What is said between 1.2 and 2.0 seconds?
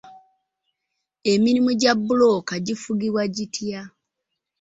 Emirimu gya